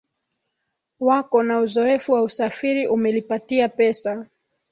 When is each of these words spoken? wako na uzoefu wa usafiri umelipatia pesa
wako 0.99 1.43
na 1.43 1.59
uzoefu 1.59 2.11
wa 2.11 2.21
usafiri 2.21 2.87
umelipatia 2.87 3.69
pesa 3.69 4.25